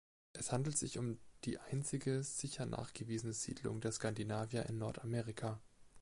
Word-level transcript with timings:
Es 0.33 0.51
handelt 0.51 0.75
sich 0.79 0.97
um 0.97 1.19
die 1.43 1.59
einzige 1.59 2.23
sicher 2.23 2.65
nachgewiesene 2.65 3.33
Siedlung 3.33 3.81
der 3.81 3.91
Skandinavier 3.91 4.65
in 4.65 4.79
Nordamerika. 4.79 5.61